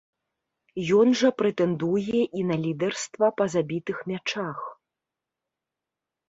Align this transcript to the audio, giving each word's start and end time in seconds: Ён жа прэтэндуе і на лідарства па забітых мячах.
Ён 0.99 1.07
жа 1.19 1.29
прэтэндуе 1.41 2.21
і 2.39 2.45
на 2.53 2.57
лідарства 2.63 3.27
па 3.43 3.47
забітых 3.57 3.97
мячах. 4.13 4.59